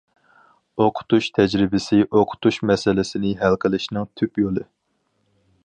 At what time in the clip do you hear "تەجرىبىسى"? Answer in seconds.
1.35-1.99